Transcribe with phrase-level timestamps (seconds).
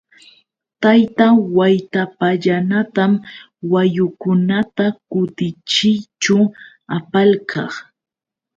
[0.81, 1.25] Tayta
[1.55, 3.11] Waytapallanatam
[3.71, 6.37] wayukunata kutichiyćhu
[6.97, 7.71] apalqaa.